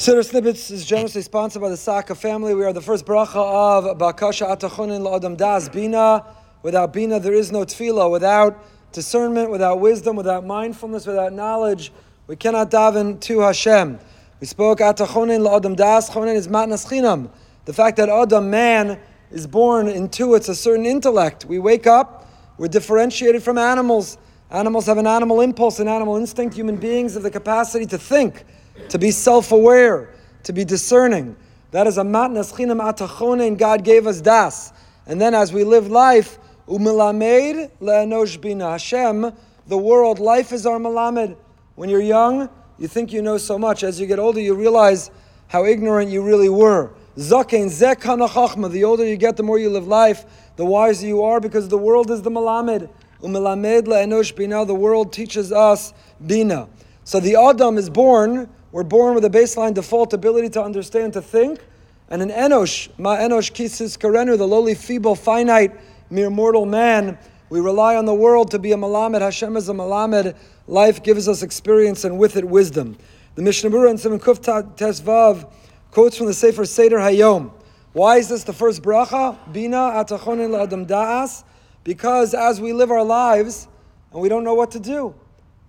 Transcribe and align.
Siddur 0.00 0.24
Snippets 0.24 0.70
is 0.70 0.86
generously 0.86 1.20
sponsored 1.20 1.60
by 1.60 1.68
the 1.68 1.76
Saka 1.76 2.14
family. 2.14 2.54
We 2.54 2.64
are 2.64 2.72
the 2.72 2.80
first 2.80 3.04
bracha 3.04 3.34
of 3.36 3.98
Bakasha 3.98 4.48
Atachonin 4.48 5.02
La'adam 5.02 5.36
Das 5.36 5.68
Bina. 5.68 6.24
Without 6.62 6.94
Bina, 6.94 7.20
there 7.20 7.34
is 7.34 7.52
no 7.52 7.66
tefillah. 7.66 8.10
Without 8.10 8.64
discernment, 8.92 9.50
without 9.50 9.78
wisdom, 9.78 10.16
without 10.16 10.46
mindfulness, 10.46 11.06
without 11.06 11.34
knowledge, 11.34 11.92
we 12.28 12.34
cannot 12.34 12.70
daven 12.70 13.20
to 13.20 13.40
Hashem. 13.40 13.98
We 14.40 14.46
spoke 14.46 14.78
Atachonin 14.78 15.46
La'adam 15.46 15.76
Das. 15.76 16.08
Chonin 16.08 16.34
is 16.34 16.48
matnas 16.48 16.86
chinam. 16.86 17.28
The 17.66 17.74
fact 17.74 17.98
that 17.98 18.08
Adam, 18.08 18.48
man, 18.48 18.98
is 19.30 19.46
born 19.46 19.86
into 19.86 20.34
it's 20.34 20.48
a 20.48 20.54
certain 20.54 20.86
intellect. 20.86 21.44
We 21.44 21.58
wake 21.58 21.86
up, 21.86 22.26
we're 22.56 22.68
differentiated 22.68 23.42
from 23.42 23.58
animals. 23.58 24.16
Animals 24.50 24.86
have 24.86 24.96
an 24.96 25.06
animal 25.06 25.42
impulse, 25.42 25.78
an 25.78 25.88
animal 25.88 26.16
instinct. 26.16 26.54
Human 26.54 26.76
beings 26.76 27.12
have 27.12 27.22
the 27.22 27.30
capacity 27.30 27.84
to 27.84 27.98
think 27.98 28.46
to 28.88 28.98
be 28.98 29.10
self 29.10 29.52
aware, 29.52 30.10
to 30.44 30.52
be 30.52 30.64
discerning. 30.64 31.36
That 31.70 31.86
is 31.86 31.98
a 31.98 32.02
matnas 32.02 32.52
chinam 32.52 32.80
atachone, 32.82 33.46
and 33.46 33.58
God 33.58 33.84
gave 33.84 34.06
us 34.06 34.20
das. 34.20 34.72
And 35.06 35.20
then 35.20 35.34
as 35.34 35.52
we 35.52 35.64
live 35.64 35.88
life, 35.88 36.38
umilamed 36.68 37.70
le'anosh 37.80 38.40
bina 38.40 38.70
Hashem, 38.72 39.32
the 39.66 39.78
world, 39.78 40.18
life 40.18 40.52
is 40.52 40.66
our 40.66 40.78
malamed. 40.78 41.36
When 41.76 41.88
you're 41.88 42.00
young, 42.00 42.48
you 42.78 42.88
think 42.88 43.12
you 43.12 43.22
know 43.22 43.38
so 43.38 43.58
much. 43.58 43.84
As 43.84 44.00
you 44.00 44.06
get 44.06 44.18
older, 44.18 44.40
you 44.40 44.54
realize 44.54 45.10
how 45.48 45.64
ignorant 45.64 46.10
you 46.10 46.22
really 46.22 46.48
were. 46.48 46.90
Zakein 47.16 47.66
zekana 47.66 48.28
chachma. 48.28 48.70
The 48.70 48.84
older 48.84 49.04
you 49.04 49.16
get, 49.16 49.36
the 49.36 49.42
more 49.42 49.58
you 49.58 49.70
live 49.70 49.86
life, 49.86 50.24
the 50.56 50.64
wiser 50.64 51.06
you 51.06 51.22
are, 51.22 51.40
because 51.40 51.68
the 51.68 51.78
world 51.78 52.10
is 52.10 52.22
the 52.22 52.30
malamed. 52.30 52.90
Umilamed 53.22 53.86
le'anosh 53.86 54.34
bina. 54.34 54.64
The 54.64 54.74
world 54.74 55.12
teaches 55.12 55.52
us 55.52 55.92
bina. 56.24 56.68
So 57.04 57.20
the 57.20 57.36
Adam 57.36 57.78
is 57.78 57.90
born 57.90 58.48
we're 58.72 58.84
born 58.84 59.14
with 59.14 59.24
a 59.24 59.30
baseline 59.30 59.74
default 59.74 60.12
ability 60.12 60.50
to 60.50 60.62
understand, 60.62 61.14
to 61.14 61.22
think, 61.22 61.60
and 62.08 62.22
an 62.22 62.30
enosh, 62.30 62.88
ma 62.98 63.16
enosh 63.16 63.52
kisis 63.52 63.98
karenu, 63.98 64.36
the 64.38 64.46
lowly, 64.46 64.74
feeble, 64.74 65.14
finite, 65.14 65.72
mere 66.10 66.30
mortal 66.30 66.66
man. 66.66 67.18
We 67.48 67.60
rely 67.60 67.96
on 67.96 68.04
the 68.04 68.14
world 68.14 68.50
to 68.52 68.58
be 68.58 68.72
a 68.72 68.76
malamed. 68.76 69.20
Hashem 69.20 69.56
is 69.56 69.68
a 69.68 69.72
malamed. 69.72 70.36
Life 70.68 71.02
gives 71.02 71.28
us 71.28 71.42
experience 71.42 72.04
and 72.04 72.18
with 72.18 72.36
it 72.36 72.44
wisdom. 72.44 72.96
The 73.34 73.42
Mishnah 73.42 73.70
Berurah 73.70 73.90
in 73.90 73.98
Simon 73.98 74.20
Kuf 74.20 74.40
Tesvav 74.76 75.50
quotes 75.90 76.16
from 76.16 76.26
the 76.26 76.34
Sefer 76.34 76.64
Seder 76.64 76.98
Hayom. 76.98 77.50
Why 77.92 78.18
is 78.18 78.28
this 78.28 78.44
the 78.44 78.52
first 78.52 78.82
bracha? 78.82 79.36
Bina 79.52 79.76
atachonin 79.76 80.50
la'adam 80.50 80.86
da'as. 80.86 81.42
Because 81.82 82.34
as 82.34 82.60
we 82.60 82.72
live 82.72 82.90
our 82.90 83.04
lives 83.04 83.66
and 84.12 84.20
we 84.20 84.28
don't 84.28 84.44
know 84.44 84.54
what 84.54 84.70
to 84.72 84.80
do, 84.80 85.14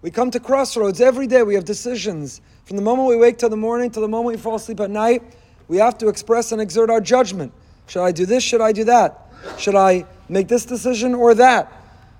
we 0.01 0.11
come 0.11 0.31
to 0.31 0.39
crossroads 0.39 0.99
every 0.99 1.27
day. 1.27 1.43
We 1.43 1.55
have 1.55 1.65
decisions. 1.65 2.41
From 2.65 2.77
the 2.77 2.83
moment 2.83 3.09
we 3.09 3.17
wake 3.17 3.37
till 3.37 3.49
the 3.49 3.57
morning 3.57 3.91
till 3.91 4.01
the 4.01 4.07
moment 4.07 4.35
we 4.35 4.41
fall 4.41 4.55
asleep 4.55 4.79
at 4.79 4.89
night, 4.89 5.23
we 5.67 5.77
have 5.77 5.97
to 5.99 6.07
express 6.07 6.51
and 6.51 6.61
exert 6.61 6.89
our 6.89 7.01
judgment. 7.01 7.53
Should 7.87 8.03
I 8.03 8.11
do 8.11 8.25
this? 8.25 8.43
Should 8.43 8.61
I 8.61 8.71
do 8.71 8.83
that? 8.85 9.31
Should 9.57 9.75
I 9.75 10.05
make 10.29 10.47
this 10.47 10.65
decision 10.65 11.13
or 11.13 11.33
that? 11.35 11.71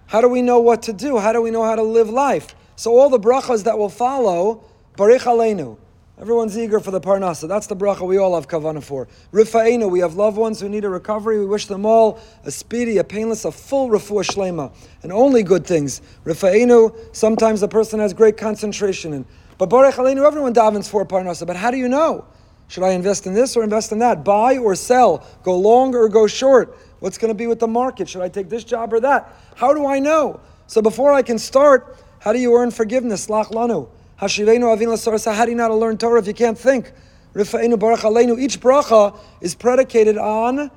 How 0.08 0.22
do 0.22 0.28
we 0.28 0.42
know 0.42 0.60
what 0.60 0.84
to 0.84 0.94
do? 0.94 1.18
How 1.18 1.32
do 1.34 1.42
we 1.42 1.52
know 1.52 1.64
how 1.64 1.76
to 1.76 1.84
live 1.84 2.10
life? 2.10 2.54
So 2.76 2.98
all 2.98 3.10
the 3.10 3.20
brachas 3.20 3.64
that 3.64 3.78
will 3.78 3.90
follow, 3.90 4.64
Barich 4.98 5.22
Aleinu. 5.22 5.78
Everyone's 6.22 6.56
eager 6.56 6.80
for 6.80 6.92
the 6.92 7.02
parnasa. 7.02 7.48
That's 7.48 7.66
the 7.66 7.76
bracha 7.76 8.08
we 8.08 8.18
all 8.20 8.36
have 8.36 8.48
kavana 8.48 8.84
for. 8.84 9.08
Rifa'enu, 9.34 9.90
we 9.90 10.02
have 10.02 10.14
loved 10.14 10.38
ones 10.38 10.62
who 10.62 10.70
need 10.70 10.86
a 10.86 10.90
recovery. 10.90 11.40
We 11.40 11.48
wish 11.48 11.66
them 11.66 11.84
all 11.84 12.20
a 12.44 12.52
speedy, 12.52 13.00
a 13.00 13.04
painless, 13.04 13.44
a 13.44 13.52
full 13.52 13.90
refuah 13.90 14.24
shlema, 14.24 14.72
and 15.02 15.12
only 15.12 15.42
good 15.42 15.66
things. 15.66 16.00
Rifa'enu, 16.24 17.16
sometimes 17.16 17.64
a 17.64 17.68
person 17.68 18.00
has 18.00 18.14
great 18.14 18.38
concentration 18.38 19.14
in. 19.14 19.26
But 19.58 19.70
Baruch 19.70 19.96
Aleinu, 19.96 20.24
everyone 20.24 20.54
davens 20.54 20.88
for 20.88 21.04
parnasa. 21.08 21.48
But 21.48 21.56
how 21.56 21.72
do 21.72 21.78
you 21.78 21.90
know? 21.90 22.26
Should 22.68 22.84
I 22.84 22.92
invest 22.92 23.26
in 23.26 23.34
this 23.34 23.58
or 23.58 23.64
invest 23.64 23.92
in 23.92 23.98
that? 24.00 24.24
Buy 24.24 24.60
or 24.60 24.76
sell? 24.76 25.26
Go 25.42 25.58
long 25.58 25.96
or 25.96 26.08
go 26.08 26.28
short? 26.28 26.78
What's 27.00 27.18
going 27.18 27.30
to 27.30 27.36
be 27.36 27.48
with 27.48 27.60
the 27.60 27.68
market? 27.68 28.08
Should 28.08 28.22
I 28.22 28.30
take 28.30 28.48
this 28.48 28.64
job 28.64 28.94
or 28.94 29.00
that? 29.00 29.34
How 29.56 29.74
do 29.74 29.88
I 29.88 29.98
know? 29.98 30.40
So 30.68 30.84
before 30.84 31.14
I 31.14 31.24
can 31.24 31.40
start, 31.40 31.98
how 32.20 32.32
do 32.32 32.38
you 32.38 32.56
earn 32.56 32.70
forgiveness? 32.70 33.26
Lach 33.26 33.48
lanu. 33.48 33.90
Hashivenu 34.22 34.72
avin 34.72 34.92
l'sarasa. 34.92 35.34
How 35.34 35.46
do 35.46 35.52
you 35.52 35.58
to 35.58 35.74
learn 35.74 35.98
Torah 35.98 36.20
if 36.20 36.28
you 36.28 36.34
can't 36.34 36.58
think? 36.58 36.92
Rifa'inu 37.34 37.80
baruch 37.80 38.02
aleinu. 38.02 38.40
Each 38.40 38.60
bracha 38.60 39.18
is 39.42 39.56
predicated 39.56 40.18
on 40.18 40.70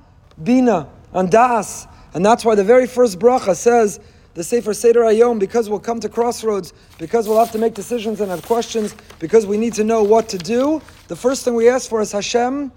bina, 0.43 0.89
on 1.13 1.29
das. 1.29 1.87
And 2.15 2.25
that's 2.25 2.45
why 2.45 2.55
the 2.55 2.65
very 2.65 2.87
first 2.87 3.19
bracha 3.19 3.55
says, 3.55 4.01
the 4.33 4.43
Sefer 4.43 4.73
Seder 4.73 5.03
Hayom, 5.03 5.39
because 5.39 5.69
we'll 5.69 5.79
come 5.79 6.01
to 6.01 6.09
crossroads, 6.09 6.73
because 6.99 7.29
we'll 7.29 7.39
have 7.39 7.53
to 7.53 7.59
make 7.59 7.75
decisions 7.75 8.21
and 8.21 8.31
have 8.31 8.43
questions, 8.43 8.95
because 9.19 9.47
we 9.47 9.57
need 9.57 9.75
to 9.75 9.85
know 9.85 10.03
what 10.03 10.29
to 10.31 10.39
do, 10.39 10.81
the 11.09 11.15
first 11.15 11.45
thing 11.45 11.55
we 11.55 11.69
ask 11.69 11.89
for 11.89 12.01
is 12.01 12.13
Hashem, 12.13 12.73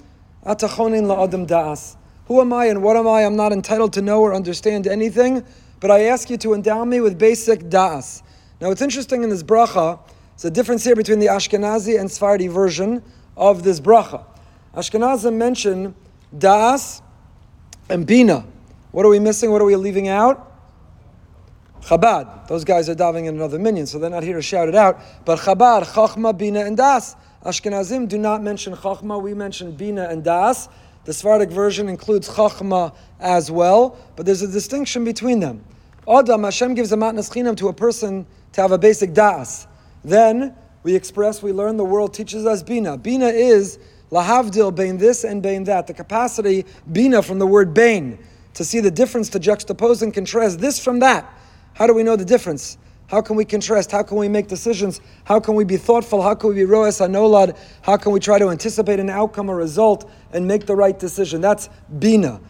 atachonin 0.46 1.06
la'adam 1.06 1.48
das. 1.48 1.96
Who 2.26 2.42
am 2.42 2.52
I 2.52 2.66
and 2.66 2.84
what 2.84 2.98
am 2.98 3.08
I? 3.08 3.24
I'm 3.26 3.36
not 3.36 3.54
entitled 3.54 3.94
to 3.94 4.02
know 4.02 4.22
or 4.22 4.36
understand 4.36 4.86
anything, 4.86 5.44
but 5.80 5.90
I 5.90 6.06
ask 6.06 6.30
you 6.30 6.38
to 6.38 6.54
endow 6.54 6.84
me 6.84 7.00
with 7.00 7.18
basic 7.18 7.70
das. 7.70 8.22
Now, 8.60 8.70
it's 8.72 8.82
interesting 8.82 9.24
in 9.24 9.30
this 9.30 9.44
bracha, 9.44 10.00
there's 10.38 10.52
a 10.52 10.52
difference 10.52 10.84
here 10.84 10.96
between 10.96 11.18
the 11.18 11.26
Ashkenazi 11.26 12.00
and 12.00 12.12
Sephardi 12.12 12.46
version 12.46 13.02
of 13.36 13.64
this 13.64 13.80
bracha. 13.80 14.24
Ashkenazim 14.76 15.34
mention 15.34 15.96
das 16.38 17.02
and 17.90 18.06
bina. 18.06 18.46
What 18.92 19.04
are 19.04 19.10
we 19.10 19.18
missing? 19.18 19.50
What 19.50 19.64
are 19.64 19.66
we 19.66 19.76
leaving 19.76 20.10
out? 20.10 20.44
Chabad. 21.82 22.48
Those 22.48 22.66
guys 22.66 22.88
are 22.88 22.94
diving 22.94 23.26
in 23.26 23.34
another 23.34 23.58
minyan, 23.58 23.88
so 23.88 23.98
they're 23.98 24.12
not 24.12 24.22
here 24.22 24.36
to 24.36 24.42
shout 24.44 24.70
it 24.70 24.76
out. 24.76 25.02
But 25.26 25.40
Chabad, 25.40 25.86
Chachma, 25.86 26.38
Bina, 26.38 26.60
and 26.60 26.78
Das. 26.78 27.16
Ashkenazim 27.44 28.08
do 28.08 28.20
not 28.20 28.44
mention 28.44 28.76
Chachma, 28.76 29.20
we 29.20 29.34
mention 29.34 29.76
Bina 29.76 30.04
and 30.04 30.24
Das. 30.24 30.70
The 31.06 31.14
Sephardic 31.14 31.50
version 31.50 31.90
includes 31.90 32.30
Chachma 32.30 32.94
as 33.20 33.50
well, 33.50 33.98
but 34.16 34.28
there's 34.28 34.44
a 34.44 34.48
distinction 34.48 35.04
between 35.04 35.40
them. 35.40 35.64
Adam, 36.08 36.44
Hashem 36.44 36.76
gives 36.76 36.92
a 36.92 36.96
matnas 36.96 37.32
chinam 37.32 37.58
to 37.58 37.70
a 37.70 37.74
person 37.74 38.28
to 38.52 38.62
have 38.62 38.72
a 38.72 38.78
basic 38.78 39.16
Das. 39.16 39.66
Then 40.04 40.56
we 40.84 40.96
express, 40.96 41.44
we 41.44 41.52
learn, 41.52 41.78
the 41.78 41.86
world 41.86 42.14
teaches 42.14 42.46
us 42.46 42.64
Bina. 42.64 42.98
Bina 42.98 43.28
is 43.28 43.80
lahavdil, 44.12 44.76
bain 44.76 44.98
this 44.98 45.24
and 45.24 45.44
bain 45.44 45.66
that. 45.66 45.88
The 45.88 45.94
capacity, 45.94 46.66
Bina 46.92 47.22
from 47.22 47.40
the 47.40 47.48
word 47.48 47.74
bain, 47.74 48.20
to 48.54 48.64
see 48.64 48.80
the 48.80 48.92
difference, 48.92 49.30
to 49.30 49.40
juxtapose 49.40 50.02
and 50.02 50.14
contrast 50.14 50.60
this 50.60 50.84
from 50.84 51.00
that. 51.00 51.32
How 51.74 51.88
do 51.88 51.94
we 51.94 52.04
know 52.04 52.16
the 52.16 52.26
difference? 52.26 52.78
How 53.08 53.22
can 53.22 53.36
we 53.38 53.46
contrast? 53.46 53.92
How 53.92 54.04
can 54.04 54.18
we 54.18 54.28
make 54.28 54.48
decisions? 54.48 55.00
How 55.24 55.40
can 55.40 55.56
we 55.56 55.64
be 55.64 55.78
thoughtful? 55.78 56.22
How 56.22 56.36
can 56.36 56.50
we 56.50 56.56
be 56.56 56.66
roes 56.66 57.00
anolad? 57.00 57.58
How 57.82 57.96
can 57.96 58.12
we 58.12 58.20
try 58.20 58.38
to 58.38 58.50
anticipate 58.50 59.00
an 59.00 59.10
outcome, 59.10 59.50
a 59.50 59.56
result, 59.56 60.10
and 60.34 60.46
make 60.46 60.66
the 60.66 60.76
right 60.76 60.98
decision? 60.98 61.40
That's 61.40 61.70
bina. 62.00 62.42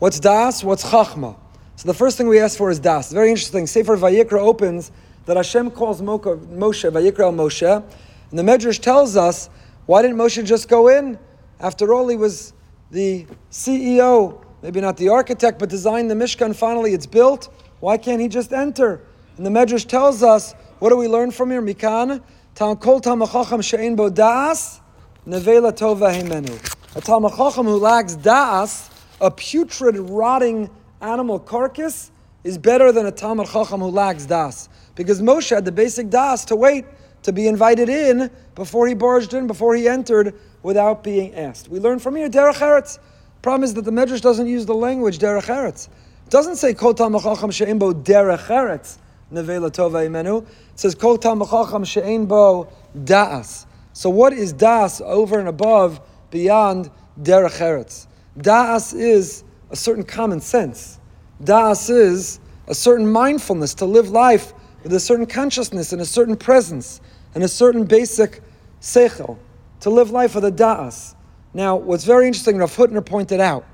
What's 0.00 0.20
das? 0.20 0.62
What's 0.62 0.84
chachma? 0.84 1.36
So 1.76 1.86
the 1.86 1.94
first 1.94 2.18
thing 2.18 2.28
we 2.28 2.38
ask 2.40 2.58
for 2.58 2.70
is 2.70 2.78
das. 2.78 3.10
Very 3.10 3.30
interesting. 3.30 3.66
Sefer 3.66 3.96
Vayikra 3.96 4.38
opens 4.38 4.92
that 5.26 5.36
Hashem 5.36 5.70
calls 5.70 6.00
Moshe, 6.00 6.32
Vayikra 6.32 7.32
Moshe, 7.32 7.84
and 8.30 8.38
the 8.38 8.42
Medrash 8.42 8.80
tells 8.80 9.16
us, 9.16 9.50
why 9.86 10.02
didn't 10.02 10.16
Moshe 10.16 10.44
just 10.44 10.68
go 10.68 10.88
in? 10.88 11.18
After 11.60 11.92
all, 11.92 12.08
he 12.08 12.16
was 12.16 12.52
the 12.90 13.26
CEO, 13.50 14.44
maybe 14.62 14.80
not 14.80 14.96
the 14.96 15.08
architect, 15.08 15.58
but 15.58 15.68
designed 15.68 16.10
the 16.10 16.14
Mishkan. 16.14 16.54
Finally, 16.54 16.94
it's 16.94 17.06
built. 17.06 17.52
Why 17.80 17.96
can't 17.98 18.20
he 18.20 18.28
just 18.28 18.52
enter? 18.52 19.00
And 19.36 19.46
the 19.46 19.50
Medrash 19.50 19.86
tells 19.86 20.22
us, 20.22 20.54
what 20.78 20.90
do 20.90 20.96
we 20.96 21.08
learn 21.08 21.30
from 21.30 21.50
here? 21.50 21.62
Mikan, 21.62 22.22
Tam 22.54 22.76
kol 22.76 23.00
tamachacham 23.00 23.64
she'en 23.64 23.96
bo 23.96 24.10
da'as, 24.10 24.80
nevela 25.26 25.72
tova 25.72 26.12
hemenu. 26.12 26.54
A 26.94 27.00
tamachacham 27.00 27.64
who 27.64 27.76
lacks 27.76 28.16
da'as, 28.16 28.90
a 29.20 29.30
putrid, 29.30 29.96
rotting 29.98 30.68
animal 31.00 31.38
carcass, 31.38 32.10
is 32.44 32.58
better 32.58 32.92
than 32.92 33.06
a 33.06 33.12
Talmud 33.12 33.46
Chacham 33.46 33.80
who 33.80 33.88
lacks 33.88 34.26
das. 34.26 34.68
Because 34.94 35.22
Moshe 35.22 35.50
had 35.50 35.64
the 35.64 35.72
basic 35.72 36.10
das 36.10 36.44
to 36.46 36.56
wait 36.56 36.84
to 37.22 37.32
be 37.32 37.46
invited 37.46 37.88
in 37.88 38.30
before 38.54 38.86
he 38.86 38.94
barged 38.94 39.32
in, 39.34 39.46
before 39.46 39.74
he 39.74 39.88
entered, 39.88 40.34
without 40.62 41.02
being 41.02 41.34
asked. 41.34 41.68
We 41.68 41.80
learn 41.80 41.98
from 41.98 42.16
here, 42.16 42.28
Derech 42.28 42.56
Eretz. 42.56 42.98
Problem 43.40 43.64
is 43.64 43.74
that 43.74 43.84
the 43.84 43.90
Medrash 43.90 44.20
doesn't 44.20 44.46
use 44.46 44.66
the 44.66 44.74
language 44.74 45.18
Derech 45.18 45.44
Eretz. 45.44 45.88
It 46.26 46.30
doesn't 46.30 46.56
say 46.56 46.74
Kol 46.74 46.94
Chacham 46.94 47.50
She'en 47.50 47.78
Bo 47.78 47.92
Derech 47.92 48.46
Eretz, 48.46 48.98
Nevela 49.32 49.70
Tova 49.70 50.06
Imenu. 50.06 50.42
It 50.42 50.48
says 50.78 50.94
Kol 50.94 51.18
Chacham 51.18 51.84
She'en 51.84 52.26
Bo 52.26 52.68
Das. 53.04 53.66
So 53.92 54.10
what 54.10 54.32
is 54.32 54.52
Das 54.52 55.00
over 55.00 55.38
and 55.38 55.48
above, 55.48 56.00
beyond 56.30 56.90
Derech 57.20 57.58
Eretz? 57.58 58.06
Das 58.38 58.92
is 58.92 59.44
a 59.70 59.76
certain 59.76 60.04
common 60.04 60.40
sense. 60.40 60.98
Das 61.42 61.90
is 61.90 62.38
a 62.68 62.74
certain 62.74 63.10
mindfulness 63.10 63.74
to 63.74 63.84
live 63.84 64.10
life 64.10 64.54
with 64.82 64.92
a 64.92 65.00
certain 65.00 65.26
consciousness 65.26 65.92
and 65.92 66.02
a 66.02 66.06
certain 66.06 66.36
presence 66.36 67.00
and 67.34 67.42
a 67.44 67.48
certain 67.48 67.84
basic 67.84 68.42
seichel, 68.80 69.38
to 69.80 69.90
live 69.90 70.10
life 70.10 70.34
with 70.34 70.44
a 70.44 70.52
da'as. 70.52 71.14
Now, 71.54 71.76
what's 71.76 72.04
very 72.04 72.26
interesting, 72.26 72.56
Rav 72.58 72.74
Hutner 72.76 73.04
pointed 73.04 73.40
out, 73.40 73.64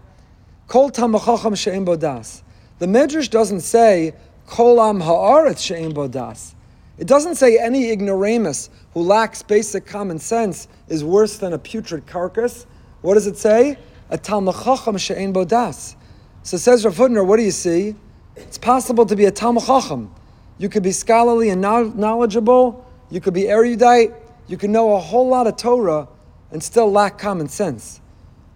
Kol 0.66 0.90
tamachacham 0.90 1.56
she'em 1.56 1.84
bodas. 1.86 2.42
The 2.78 2.86
Medrash 2.86 3.30
doesn't 3.30 3.60
say 3.60 4.14
Kol 4.46 4.80
am 4.80 5.00
haaretz 5.00 5.64
she'em 5.64 5.92
bodas. 5.92 6.54
It 6.98 7.06
doesn't 7.06 7.36
say 7.36 7.58
any 7.58 7.90
ignoramus 7.90 8.70
who 8.92 9.02
lacks 9.02 9.42
basic 9.42 9.86
common 9.86 10.18
sense 10.18 10.68
is 10.88 11.04
worse 11.04 11.36
than 11.38 11.52
a 11.52 11.58
putrid 11.58 12.06
carcass. 12.06 12.66
What 13.02 13.14
does 13.14 13.26
it 13.26 13.36
say? 13.36 13.78
A 14.10 14.18
Talmud 14.18 14.54
Chacham 14.64 14.98
she'en 14.98 15.32
bodas. 15.32 15.94
So 16.42 16.56
says 16.56 16.84
Rav 16.84 16.96
Hutner, 16.96 17.24
what 17.24 17.36
do 17.36 17.42
you 17.42 17.50
see? 17.50 17.94
It's 18.34 18.58
possible 18.58 19.06
to 19.06 19.14
be 19.14 19.26
a 19.26 19.30
Talmud 19.30 19.64
Chacham. 19.64 20.12
You 20.58 20.68
could 20.68 20.82
be 20.82 20.92
scholarly 20.92 21.50
and 21.50 21.60
knowledgeable. 21.60 22.84
You 23.10 23.20
could 23.20 23.34
be 23.34 23.48
erudite. 23.48 24.12
You 24.46 24.56
could 24.56 24.70
know 24.70 24.94
a 24.94 24.98
whole 24.98 25.28
lot 25.28 25.46
of 25.46 25.56
Torah 25.56 26.08
and 26.50 26.62
still 26.62 26.90
lack 26.90 27.18
common 27.18 27.48
sense. 27.48 28.00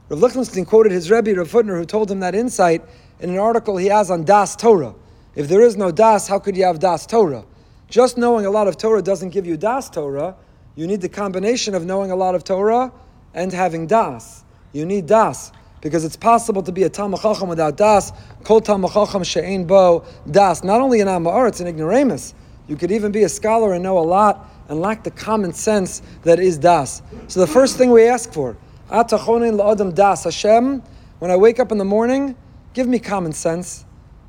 Rav 0.08 0.20
Lichtenstein 0.20 0.64
quoted 0.64 0.92
his 0.92 1.10
Rebbe, 1.10 1.34
Rav 1.34 1.50
Hutner, 1.50 1.76
who 1.76 1.84
told 1.84 2.10
him 2.10 2.20
that 2.20 2.34
insight 2.34 2.82
in 3.20 3.30
an 3.30 3.38
article 3.38 3.76
he 3.76 3.86
has 3.86 4.10
on 4.10 4.24
Das 4.24 4.56
Torah. 4.56 4.94
If 5.34 5.48
there 5.48 5.62
is 5.62 5.76
no 5.76 5.90
Das, 5.90 6.28
how 6.28 6.38
could 6.38 6.56
you 6.56 6.64
have 6.64 6.78
Das 6.78 7.06
Torah? 7.06 7.44
Just 7.88 8.18
knowing 8.18 8.46
a 8.46 8.50
lot 8.50 8.68
of 8.68 8.76
Torah 8.76 9.02
doesn't 9.02 9.30
give 9.30 9.46
you 9.46 9.56
Das 9.56 9.88
Torah. 9.88 10.34
You 10.74 10.86
need 10.86 11.00
the 11.02 11.08
combination 11.08 11.74
of 11.74 11.84
knowing 11.84 12.10
a 12.10 12.16
lot 12.16 12.34
of 12.34 12.42
Torah 12.42 12.92
and 13.34 13.52
having 13.52 13.86
Das. 13.86 14.44
You 14.72 14.86
need 14.86 15.06
Das 15.06 15.52
because 15.82 16.04
it's 16.04 16.16
possible 16.16 16.62
to 16.62 16.72
be 16.72 16.84
a 16.84 16.88
Talmud 16.88 17.20
Chacham 17.20 17.48
without 17.48 17.76
Das. 17.76 18.12
Kol 18.44 18.62
Talmud 18.62 18.92
Chacham 18.92 19.22
she'ein 19.22 19.66
bo 19.66 20.04
Das. 20.30 20.64
Not 20.64 20.80
only 20.80 21.00
an 21.02 21.08
Amar, 21.08 21.48
it's 21.48 21.60
an 21.60 21.66
ignoramus. 21.66 22.32
You 22.68 22.76
could 22.76 22.92
even 22.92 23.12
be 23.12 23.24
a 23.24 23.28
scholar 23.28 23.74
and 23.74 23.82
know 23.82 23.98
a 23.98 24.00
lot 24.00 24.48
and 24.68 24.80
lack 24.80 25.02
the 25.02 25.10
common 25.10 25.52
sense 25.52 26.00
that 26.22 26.38
is 26.38 26.56
Das. 26.56 27.02
So 27.26 27.40
the 27.40 27.46
first 27.46 27.76
thing 27.76 27.90
we 27.90 28.04
ask 28.06 28.32
for, 28.32 28.56
Atachonin 28.90 29.58
la'adam 29.58 29.94
Das. 29.94 30.24
Hashem, 30.24 30.82
when 31.18 31.30
I 31.30 31.36
wake 31.36 31.58
up 31.58 31.72
in 31.72 31.78
the 31.78 31.84
morning, 31.84 32.36
give 32.72 32.86
me 32.86 32.98
common 32.98 33.32
sense. 33.32 33.84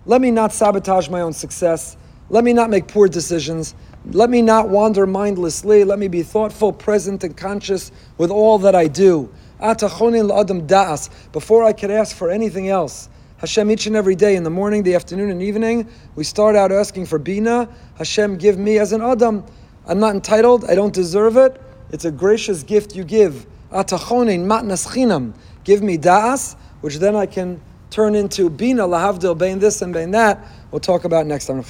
Let 0.06 0.22
me 0.22 0.32
not 0.32 0.52
sabotage 0.52 1.08
my 1.08 1.22
own 1.22 1.34
success. 1.34 1.96
Let 2.30 2.44
me 2.44 2.52
not 2.52 2.72
make 2.72 2.88
poor 2.88 3.08
decisions. 3.08 3.76
Let 4.12 4.30
me 4.30 4.42
not 4.42 4.70
wander 4.70 5.06
mindlessly. 5.06 5.84
Let 5.84 6.00
me 6.00 6.08
be 6.08 6.24
thoughtful, 6.24 6.74
present, 6.74 7.24
and 7.24 7.38
conscious 7.38 7.92
with 8.18 8.32
all 8.32 8.58
that 8.60 8.76
I 8.76 8.88
do. 8.88 9.32
Before 11.32 11.64
I 11.64 11.74
could 11.74 11.90
ask 11.92 12.16
for 12.16 12.30
anything 12.30 12.68
else. 12.68 13.10
Hashem, 13.38 13.72
each 13.72 13.88
and 13.88 13.96
every 13.96 14.16
day, 14.16 14.36
in 14.36 14.44
the 14.44 14.50
morning, 14.50 14.84
the 14.84 14.94
afternoon, 14.94 15.30
and 15.30 15.42
evening, 15.42 15.88
we 16.16 16.26
start 16.26 16.56
out 16.56 16.72
asking 16.72 17.06
for 17.06 17.18
bina. 17.18 17.70
Hashem, 17.98 18.38
give 18.38 18.58
me 18.58 18.78
as 18.78 18.92
an 18.92 19.02
adam. 19.02 19.46
I'm 19.88 20.00
not 20.00 20.16
entitled. 20.16 20.66
I 20.66 20.76
don't 20.76 20.94
deserve 20.94 21.38
it. 21.38 21.62
It's 21.92 22.04
a 22.06 22.12
gracious 22.12 22.64
gift 22.64 22.96
you 22.96 23.04
give. 23.06 23.46
Atachonin 23.72 24.46
matnas 24.46 24.88
chinam. 24.88 25.34
Give 25.64 25.82
me 25.82 25.98
da'as, 25.98 26.56
which 26.82 26.98
then 26.98 27.16
I 27.16 27.26
can 27.26 27.62
turn 27.90 28.16
into 28.16 28.50
bina 28.50 28.84
lahavdil, 28.84 29.38
bain 29.38 29.60
this 29.60 29.82
and 29.82 29.94
bain 29.94 30.12
that. 30.12 30.46
We'll 30.72 30.80
talk 30.82 31.06
about 31.06 31.26
next 31.26 31.46
time. 31.46 31.62